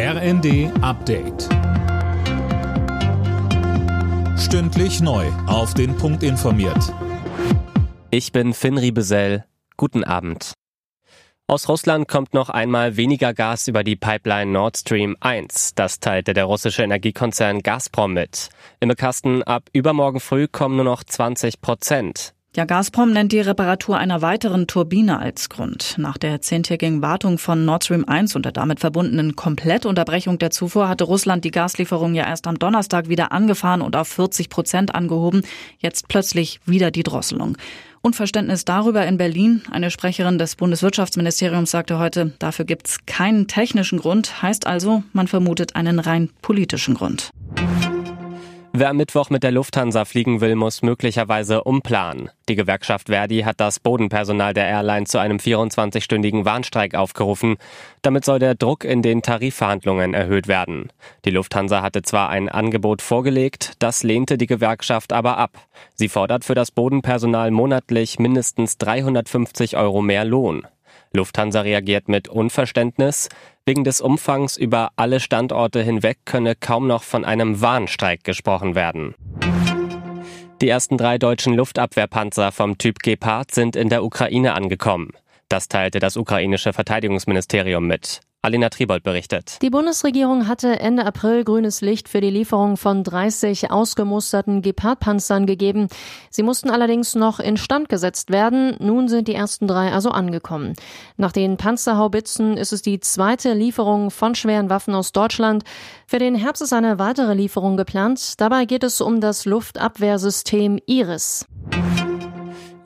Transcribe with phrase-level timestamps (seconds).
[0.00, 1.48] RND Update.
[4.38, 5.26] Stündlich neu.
[5.48, 6.94] Auf den Punkt informiert.
[8.12, 9.44] Ich bin Finn Riebesell.
[9.76, 10.52] Guten Abend.
[11.48, 15.74] Aus Russland kommt noch einmal weniger Gas über die Pipeline Nord Stream 1.
[15.74, 18.50] Das teilte der russische Energiekonzern Gazprom mit.
[18.78, 22.34] Im Kasten ab übermorgen früh kommen nur noch 20 Prozent.
[22.56, 25.94] Ja, Gazprom nennt die Reparatur einer weiteren Turbine als Grund.
[25.98, 30.88] Nach der zehntägigen Wartung von Nord Stream 1 und der damit verbundenen Komplettunterbrechung der Zufuhr
[30.88, 35.42] hatte Russland die Gaslieferung ja erst am Donnerstag wieder angefahren und auf 40 Prozent angehoben.
[35.78, 37.58] Jetzt plötzlich wieder die Drosselung.
[38.00, 39.62] Unverständnis darüber in Berlin.
[39.70, 44.42] Eine Sprecherin des Bundeswirtschaftsministeriums sagte heute, dafür gibt's keinen technischen Grund.
[44.42, 47.30] Heißt also, man vermutet einen rein politischen Grund.
[48.74, 52.30] Wer am Mittwoch mit der Lufthansa fliegen will, muss möglicherweise umplanen.
[52.48, 57.56] Die Gewerkschaft Verdi hat das Bodenpersonal der Airline zu einem 24-stündigen Warnstreik aufgerufen.
[58.02, 60.92] Damit soll der Druck in den Tarifverhandlungen erhöht werden.
[61.24, 65.58] Die Lufthansa hatte zwar ein Angebot vorgelegt, das lehnte die Gewerkschaft aber ab.
[65.94, 70.66] Sie fordert für das Bodenpersonal monatlich mindestens 350 Euro mehr Lohn.
[71.18, 73.28] Lufthansa reagiert mit Unverständnis.
[73.66, 79.14] Wegen des Umfangs über alle Standorte hinweg könne kaum noch von einem Warnstreik gesprochen werden.
[80.62, 85.10] Die ersten drei deutschen Luftabwehrpanzer vom Typ Gepard sind in der Ukraine angekommen.
[85.48, 88.20] Das teilte das ukrainische Verteidigungsministerium mit.
[88.40, 89.58] Alina Tribold berichtet.
[89.62, 95.88] Die Bundesregierung hatte Ende April grünes Licht für die Lieferung von 30 ausgemusterten Gepard-Panzern gegeben.
[96.30, 98.76] Sie mussten allerdings noch instand gesetzt werden.
[98.78, 100.74] Nun sind die ersten drei also angekommen.
[101.16, 105.64] Nach den Panzerhaubitzen ist es die zweite Lieferung von schweren Waffen aus Deutschland.
[106.06, 108.40] Für den Herbst ist eine weitere Lieferung geplant.
[108.40, 111.44] Dabei geht es um das Luftabwehrsystem Iris.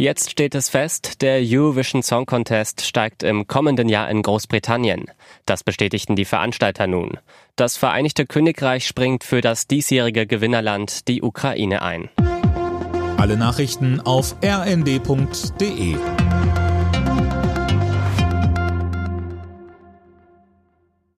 [0.02, 5.04] Jetzt steht es fest, der Eurovision Song Contest steigt im kommenden Jahr in Großbritannien.
[5.46, 7.18] Das bestätigten die Veranstalter nun.
[7.54, 12.08] Das Vereinigte Königreich springt für das diesjährige Gewinnerland, die Ukraine, ein.
[13.16, 15.94] Alle Nachrichten auf rnd.de